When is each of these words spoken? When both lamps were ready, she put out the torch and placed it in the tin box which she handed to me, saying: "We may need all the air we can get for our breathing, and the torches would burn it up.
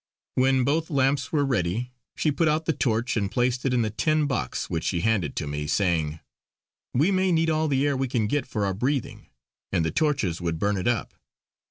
When 0.33 0.63
both 0.63 0.89
lamps 0.89 1.31
were 1.31 1.45
ready, 1.45 1.91
she 2.15 2.31
put 2.31 2.47
out 2.47 2.65
the 2.65 2.73
torch 2.73 3.15
and 3.15 3.29
placed 3.29 3.65
it 3.65 3.71
in 3.71 3.83
the 3.83 3.91
tin 3.91 4.25
box 4.25 4.67
which 4.67 4.83
she 4.83 5.01
handed 5.01 5.35
to 5.35 5.45
me, 5.45 5.67
saying: 5.67 6.19
"We 6.91 7.11
may 7.11 7.31
need 7.31 7.51
all 7.51 7.67
the 7.67 7.85
air 7.85 7.95
we 7.95 8.07
can 8.07 8.25
get 8.25 8.47
for 8.47 8.65
our 8.65 8.73
breathing, 8.73 9.27
and 9.71 9.85
the 9.85 9.91
torches 9.91 10.41
would 10.41 10.57
burn 10.57 10.77
it 10.77 10.87
up. 10.87 11.13